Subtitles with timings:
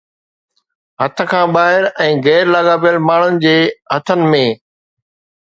[1.01, 3.55] هٿ کان ٻاهر ۽ غير لاڳاپيل ماڻهن جي
[3.99, 4.43] هٿن ۾